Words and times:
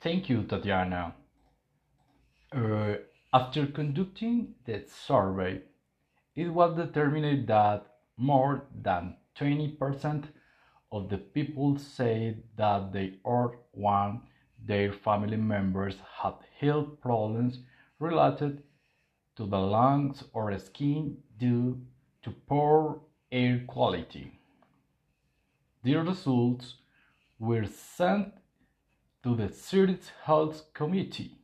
Thank 0.00 0.28
you, 0.28 0.42
Tatiana. 0.42 1.14
Uh, 2.52 2.94
after 3.32 3.66
conducting 3.66 4.54
that 4.64 4.88
survey, 4.88 5.62
it 6.36 6.48
was 6.48 6.76
determined 6.76 7.48
that 7.48 7.86
more 8.16 8.66
than 8.74 9.16
20% 9.36 10.24
of 10.92 11.08
the 11.08 11.18
people 11.18 11.78
said 11.78 12.42
that 12.56 12.92
they 12.92 13.18
or 13.24 13.58
one 13.72 14.22
their 14.64 14.92
family 14.92 15.36
members 15.36 15.96
had 16.22 16.34
health 16.60 17.00
problems 17.00 17.60
related 17.98 18.62
to 19.36 19.46
the 19.46 19.58
lungs 19.60 20.24
or 20.32 20.58
skin 20.58 21.18
due 21.38 21.80
to 22.22 22.30
poor 22.32 23.02
air 23.32 23.64
quality. 23.66 24.32
The 25.82 25.96
results 25.96 26.76
were 27.38 27.66
sent 27.66 28.32
to 29.22 29.36
the 29.36 29.52
Zurich 29.52 30.04
Health 30.24 30.72
Committee, 30.72 31.38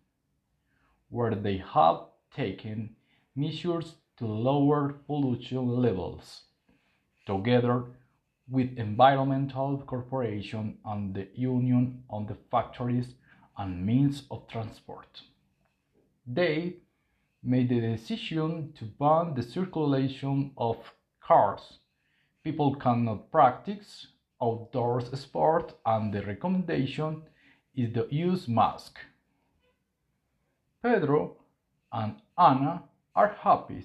where 1.11 1.35
they 1.35 1.59
have 1.59 2.01
taken 2.35 2.97
measures 3.35 3.95
to 4.17 4.27
lower 4.27 4.95
pollution 5.07 5.69
levels, 5.69 6.43
together 7.27 7.85
with 8.49 8.79
environmental 8.79 9.79
corporation 9.87 10.79
and 10.85 11.15
the 11.15 11.29
union 11.35 12.03
on 12.09 12.27
the 12.27 12.37
factories 12.51 13.15
and 13.59 13.85
means 13.85 14.23
of 14.31 14.47
transport. 14.49 15.23
They 16.27 16.77
made 17.43 17.69
the 17.69 17.81
decision 17.81 18.73
to 18.79 18.85
ban 18.85 19.35
the 19.35 19.43
circulation 19.43 20.53
of 20.57 20.77
cars. 21.21 21.79
People 22.43 22.75
cannot 22.75 23.31
practice 23.31 24.07
outdoors 24.43 25.19
sport 25.19 25.75
and 25.85 26.13
the 26.13 26.23
recommendation 26.23 27.23
is 27.77 27.93
the 27.93 28.09
use 28.11 28.49
mask. 28.49 28.99
Pedro 30.83 31.37
and 31.93 32.17
Anna 32.39 32.83
are 33.15 33.37
happy 33.41 33.85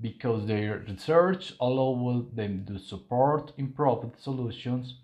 because 0.00 0.46
their 0.46 0.84
research 0.88 1.54
allowed 1.60 2.36
them 2.36 2.64
to 2.66 2.78
support 2.78 3.52
improved 3.56 4.20
solutions. 4.20 4.94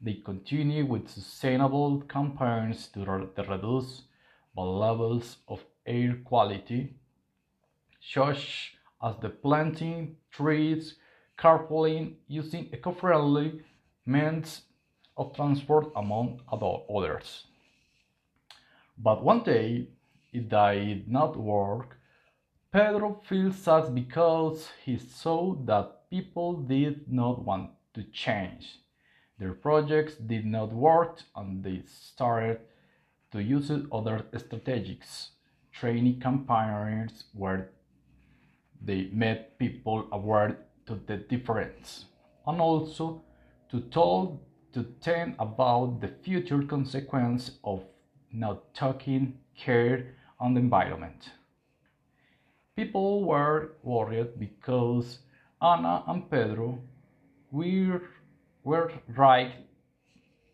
They 0.00 0.14
continue 0.14 0.86
with 0.86 1.08
sustainable 1.08 2.00
campaigns 2.02 2.88
to, 2.88 3.04
re 3.04 3.26
to 3.36 3.42
reduce 3.50 4.02
the 4.54 4.62
levels 4.62 5.36
of 5.48 5.64
air 5.86 6.18
quality, 6.24 6.94
such 8.00 8.74
as 9.02 9.14
the 9.20 9.28
planting 9.28 10.16
trees, 10.30 10.94
carpooling, 11.38 12.14
using 12.26 12.68
eco-friendly 12.72 13.60
means 14.06 14.62
of 15.16 15.34
transport, 15.34 15.92
among 15.96 16.40
others. 16.50 17.44
But 19.00 19.22
one 19.22 19.44
day, 19.44 19.88
it 20.32 20.48
did 20.48 21.08
not 21.08 21.36
work. 21.36 21.98
Pedro 22.72 23.20
feels 23.28 23.56
sad 23.56 23.94
because 23.94 24.68
he 24.84 24.98
saw 24.98 25.54
that 25.64 26.10
people 26.10 26.54
did 26.54 27.10
not 27.10 27.44
want 27.44 27.70
to 27.94 28.02
change. 28.12 28.80
Their 29.38 29.52
projects 29.52 30.16
did 30.16 30.44
not 30.44 30.72
work 30.72 31.20
and 31.36 31.62
they 31.62 31.82
started 31.86 32.60
to 33.30 33.40
use 33.40 33.70
other 33.92 34.24
strategies, 34.36 35.30
training 35.72 36.20
campaigns 36.20 37.24
where 37.34 37.70
they 38.80 39.10
made 39.12 39.58
people 39.58 40.08
aware 40.10 40.58
to 40.86 41.00
the 41.06 41.18
difference. 41.18 42.06
And 42.46 42.60
also 42.60 43.22
to 43.70 43.80
tell 43.80 44.40
to 44.72 44.86
them 45.04 45.36
about 45.38 46.00
the 46.00 46.08
future 46.08 46.62
consequence 46.62 47.58
of 47.62 47.84
not 48.32 48.74
taking 48.74 49.38
care 49.56 50.14
on 50.40 50.54
the 50.54 50.60
environment. 50.60 51.30
People 52.76 53.24
were 53.24 53.72
worried 53.82 54.38
because 54.38 55.18
Anna 55.60 56.04
and 56.06 56.30
Pedro 56.30 56.78
were, 57.50 58.02
were 58.62 58.92
right. 59.16 59.52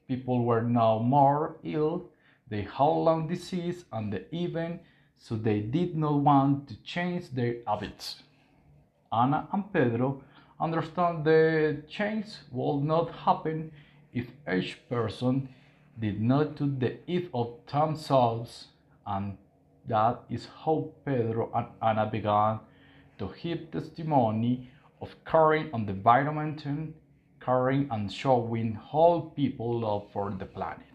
People 0.09 0.45
were 0.45 0.63
now 0.63 0.99
more 0.99 1.57
ill, 1.63 2.11
they 2.49 2.63
had 2.63 2.85
lung 2.85 3.27
disease 3.27 3.85
and 3.93 4.13
the 4.13 4.35
even 4.35 4.81
so 5.19 5.37
they 5.37 5.61
did 5.61 5.97
not 5.97 6.21
want 6.21 6.69
to 6.69 6.77
change 6.83 7.31
their 7.31 7.57
habits. 7.67 8.23
Anna 9.13 9.49
and 9.53 9.73
Pedro 9.73 10.23
understand 10.61 11.25
the 11.25 11.83
change 11.89 12.27
would 12.53 12.85
not 12.85 13.11
happen 13.11 13.73
if 14.13 14.27
each 14.53 14.79
person 14.89 15.49
did 15.99 16.21
not 16.21 16.57
do 16.57 16.67
the 16.79 16.99
if 17.07 17.29
of 17.35 17.59
themselves 17.71 18.69
and 19.07 19.37
that 19.87 20.23
is 20.31 20.49
how 20.65 20.91
Pedro 21.05 21.51
and 21.55 21.67
Anna 21.83 22.07
began 22.07 22.61
to 23.19 23.31
give 23.43 23.71
testimony 23.71 24.71
of 25.01 25.15
caring 25.25 25.73
on 25.73 25.87
the 25.87 25.93
environment, 25.93 26.65
caring 27.41 27.89
and 27.91 28.11
showing 28.11 28.79
how 28.91 29.33
people 29.37 29.81
love 29.81 30.11
for 30.13 30.31
the 30.31 30.47
planet. 30.47 30.87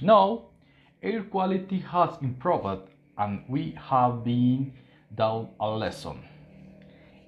Now, 0.00 0.46
air 1.02 1.22
quality 1.22 1.78
has 1.78 2.18
improved 2.20 2.88
and 3.16 3.44
we 3.48 3.76
have 3.88 4.24
been 4.24 4.72
down 5.14 5.50
a 5.60 5.68
lesson. 5.68 6.18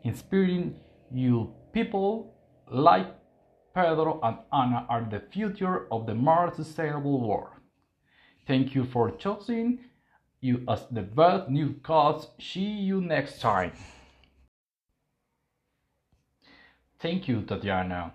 Inspiring 0.02 0.74
you 1.12 1.54
people 1.72 2.34
like 2.68 3.14
Pedro 3.76 4.18
and 4.22 4.38
Anna 4.50 4.86
are 4.88 5.06
the 5.10 5.20
future 5.20 5.86
of 5.92 6.06
the 6.06 6.14
more 6.14 6.50
sustainable 6.50 7.20
world. 7.20 7.50
Thank 8.46 8.74
you 8.74 8.86
for 8.86 9.10
choosing 9.10 9.80
you 10.40 10.64
as 10.66 10.86
the 10.90 11.02
best 11.02 11.50
new 11.50 11.74
cards. 11.82 12.26
See 12.40 12.60
you 12.60 13.02
next 13.02 13.38
time. 13.38 13.72
Thank 17.00 17.28
you, 17.28 17.42
Tatiana. 17.42 18.14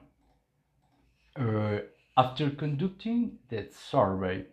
Uh, 1.40 1.78
after 2.18 2.50
conducting 2.50 3.38
the 3.50 3.68
survey, 3.72 4.46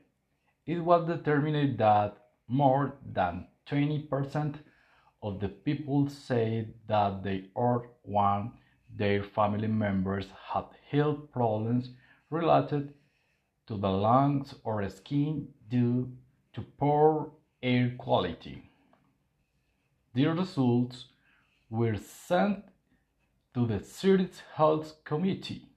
it 0.67 0.81
was 0.81 1.09
determined 1.09 1.79
that 1.79 2.19
more 2.49 2.99
than 3.15 3.47
20% 3.67 4.57
of 5.23 5.41
the 5.41 5.49
people 5.49 6.11
said 6.11 6.75
that 6.87 7.23
they 7.23 7.45
are 7.57 7.89
one 8.03 8.53
their 8.97 9.23
family 9.23 9.69
members 9.69 10.27
had 10.53 10.65
health 10.91 11.31
problems 11.33 11.91
related 12.31 12.95
to 13.67 13.77
the 13.77 13.91
lungs 13.91 14.55
or 14.65 14.89
skin 14.89 15.49
due 15.69 16.11
to 16.55 16.63
poor 16.63 17.33
air 17.63 17.95
quality. 17.99 18.71
The 20.15 20.27
results 20.27 21.07
were 21.71 21.97
sent 21.97 22.65
to 23.55 23.67
the 23.67 23.81
Zurich 23.81 24.35
Health 24.55 25.05
Committee, 25.05 25.69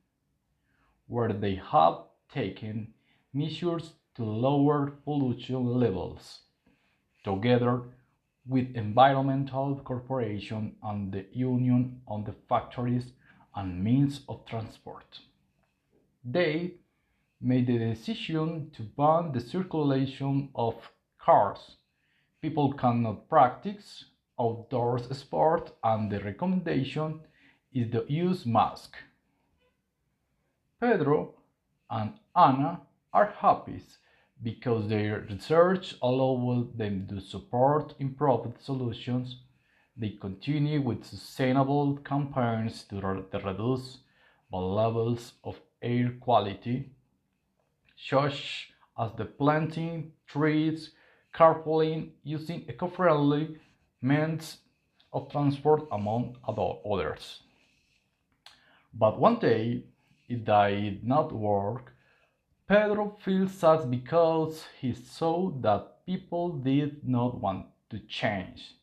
where 1.08 1.34
they 1.34 1.56
have 1.56 2.00
taken 2.34 2.94
measures 3.34 3.94
to 4.16 4.24
lower 4.24 4.92
pollution 5.04 5.66
levels, 5.66 6.42
together 7.24 7.84
with 8.48 8.76
environmental 8.76 9.76
corporation 9.84 10.76
and 10.84 11.12
the 11.12 11.26
union 11.32 12.02
on 12.08 12.24
the 12.24 12.34
factories 12.50 13.14
and 13.56 13.84
means 13.84 14.22
of 14.28 14.46
transport. 14.46 15.20
They 16.24 16.76
made 17.40 17.68
the 17.68 17.78
decision 17.78 18.72
to 18.76 18.84
ban 18.84 19.32
the 19.32 19.40
circulation 19.40 20.50
of 20.56 20.76
cars. 21.20 21.78
People 22.42 22.74
cannot 22.74 23.30
practice 23.30 24.06
outdoors 24.40 25.16
sport 25.18 25.72
and 25.84 26.12
the 26.12 26.20
recommendation 26.20 27.20
is 27.74 27.92
to 27.92 28.06
use 28.08 28.46
mask. 28.46 28.96
Pedro 30.80 31.36
and 31.90 32.14
Anna 32.36 32.82
are 33.14 33.34
happy 33.40 33.82
because 34.44 34.88
their 34.88 35.26
research 35.30 35.96
allowed 36.02 36.78
them 36.78 37.08
to 37.08 37.22
support 37.22 37.94
improved 38.00 38.62
solutions. 38.62 39.38
They 39.96 40.18
continue 40.22 40.82
with 40.82 41.06
sustainable 41.06 41.98
campaigns 41.98 42.84
to, 42.86 43.02
re 43.02 43.22
to 43.32 43.40
reduce 43.40 44.00
the 44.50 44.58
levels 44.58 45.34
of 45.44 45.60
air 45.82 46.14
quality, 46.20 46.92
such 47.96 48.74
as 48.98 49.12
the 49.18 49.26
planting 49.26 50.14
trees 50.28 50.92
carpooling, 51.34 52.12
using 52.24 52.66
eco-friendly 52.68 53.58
means 54.02 54.58
of 55.14 55.32
transport, 55.32 55.88
among 55.92 56.38
others. 56.48 57.42
But 58.94 59.20
one 59.20 59.40
day, 59.40 59.84
it 60.28 60.46
did 60.46 61.06
not 61.06 61.32
work. 61.32 61.94
Pedro 62.72 63.18
feels 63.20 63.52
sad 63.52 63.92
because 63.92 64.64
he 64.80 64.94
saw 64.94 65.52
that 65.60 66.06
people 66.06 66.54
did 66.54 67.06
not 67.06 67.38
want 67.42 67.66
to 67.90 68.00
change. 68.08 68.76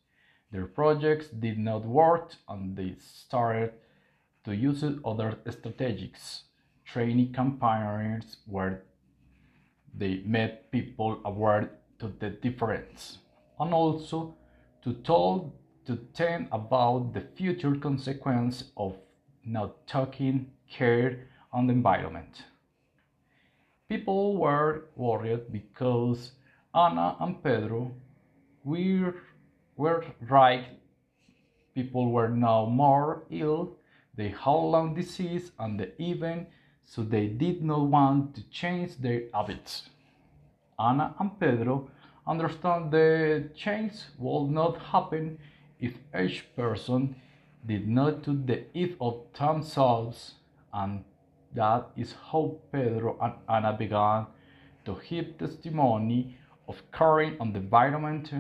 Their 0.53 0.67
projects 0.67 1.29
did 1.29 1.59
not 1.59 1.87
work 1.87 2.35
and 2.51 2.77
they 2.77 2.97
started 2.99 3.73
to 4.45 4.55
use 4.55 4.85
other 5.07 5.39
strategies, 5.49 6.43
training 6.85 7.33
campaigns 7.33 8.37
where 8.45 8.83
they 9.97 10.21
made 10.27 10.71
people 10.71 11.23
aware 11.25 11.71
to 11.99 12.13
the 12.21 12.29
difference 12.29 13.21
and 13.59 13.73
also 13.73 14.37
to 14.85 14.93
tell 14.93 15.55
to 15.87 15.99
them 16.15 16.47
about 16.53 17.15
the 17.15 17.23
future 17.23 17.75
consequence 17.75 18.65
of 18.77 18.99
not 19.47 19.87
taking 19.87 20.51
care 20.71 21.29
on 21.55 21.67
the 21.67 21.73
environment. 21.73 22.43
People 23.89 24.37
were 24.37 24.85
worried 24.97 25.51
because 25.51 26.33
Ana 26.75 27.17
and 27.21 27.43
Pedro 27.43 27.93
were, 28.63 29.15
were 29.77 30.05
right. 30.29 30.67
People 31.75 32.11
were 32.11 32.29
now 32.29 32.67
more 32.67 33.23
ill. 33.31 33.77
They 34.15 34.29
had 34.29 34.51
lung 34.51 34.95
disease 34.95 35.53
and 35.59 35.81
the 35.81 35.91
even 36.03 36.47
so 36.85 37.03
they 37.03 37.27
did 37.27 37.63
not 37.63 37.87
want 37.87 38.35
to 38.35 38.43
change 38.51 38.97
their 38.97 39.23
habits. 39.33 39.89
Ana 40.79 41.15
and 41.19 41.39
Pedro 41.39 41.91
understand 42.27 42.91
the 42.91 43.51
change 43.55 43.95
will 44.19 44.47
not 44.47 44.79
happen 44.79 45.39
if 45.81 45.95
each 46.19 46.45
person 46.57 47.17
did 47.67 47.89
not 47.89 48.23
do 48.23 48.35
the 48.35 48.65
if 48.75 48.97
of 49.01 49.25
themselves, 49.39 50.35
and 50.73 51.05
that 51.55 51.91
is 51.97 52.15
how 52.31 52.59
Pedro 52.73 53.19
and 53.21 53.35
Ana 53.49 53.73
began 53.73 54.27
to 54.85 54.97
give 55.09 55.39
testimony 55.39 56.37
of 56.69 56.83
caring 56.93 57.37
on 57.41 57.53
the 57.53 57.59
environment, 57.59 58.33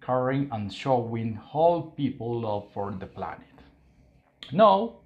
caring 0.00 0.48
and 0.52 0.72
showing 0.72 1.38
how 1.52 1.92
people 1.96 2.40
love 2.40 2.68
for 2.74 2.90
the 2.98 3.06
planet. 3.06 3.46
Now, 4.52 5.00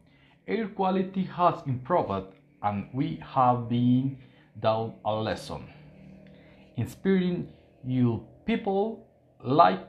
air 0.46 0.68
quality 0.68 1.24
has 1.24 1.62
improved 1.66 2.34
and 2.62 2.88
we 2.92 3.22
have 3.34 3.68
been 3.68 4.18
down 4.60 4.94
a 5.04 5.14
lesson. 5.14 5.68
Inspiring 6.76 7.48
you 7.84 8.26
people 8.46 9.06
like 9.44 9.86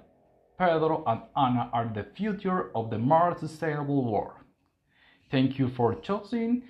Pedro 0.58 1.04
and 1.08 1.22
Ana 1.36 1.70
are 1.72 1.90
the 1.94 2.04
future 2.16 2.72
of 2.76 2.90
the 2.90 2.98
more 2.98 3.38
sustainable 3.38 4.04
world. 4.04 4.34
Thank 5.32 5.60
you 5.60 5.70
for 5.70 5.96
choosing 5.96 6.64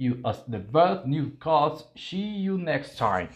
you 0.00 0.20
as 0.24 0.42
the 0.48 0.58
best 0.58 1.06
new 1.06 1.30
cards. 1.38 1.84
See 1.96 2.18
you 2.18 2.56
next 2.56 2.96
time. 2.96 3.28